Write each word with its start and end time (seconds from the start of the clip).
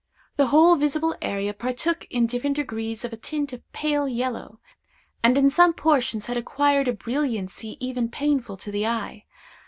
The 0.35 0.47
whole 0.47 0.77
visible 0.77 1.13
area 1.21 1.53
partook 1.53 2.07
in 2.09 2.25
different 2.25 2.55
degrees 2.55 3.05
of 3.05 3.13
a 3.13 3.17
tint 3.17 3.53
of 3.53 3.61
pale 3.71 4.07
yellow, 4.07 4.59
and 5.21 5.37
in 5.37 5.51
some 5.51 5.73
portions 5.73 6.25
had 6.25 6.37
acquired 6.37 6.87
a 6.87 6.93
brilliancy 6.93 7.77
even 7.79 8.09
painful 8.09 8.57
to 8.57 8.71
the 8.71 8.87
eye. 8.87 9.25